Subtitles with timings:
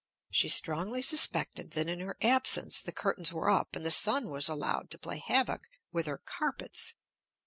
[0.31, 4.49] She strongly suspected that in her absence the curtains were up and the sun was
[4.49, 6.95] allowed to play havoc with her carpets.